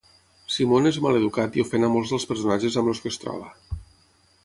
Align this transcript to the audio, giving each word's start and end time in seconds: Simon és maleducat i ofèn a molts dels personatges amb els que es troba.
Simon 0.53 0.91
és 0.91 0.97
maleducat 1.07 1.59
i 1.61 1.65
ofèn 1.65 1.87
a 1.89 1.91
molts 1.97 2.17
dels 2.17 2.27
personatges 2.33 2.79
amb 2.83 2.93
els 2.95 3.03
que 3.07 3.13
es 3.15 3.25
troba. 3.27 3.55